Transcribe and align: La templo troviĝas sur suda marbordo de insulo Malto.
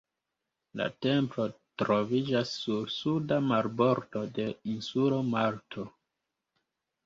La 0.79 0.87
templo 1.05 1.45
troviĝas 1.81 2.55
sur 2.63 2.89
suda 2.95 3.39
marbordo 3.53 4.27
de 4.41 4.51
insulo 4.77 5.23
Malto. 5.33 5.89